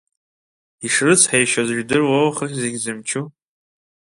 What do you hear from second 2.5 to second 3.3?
Зегьзымчу!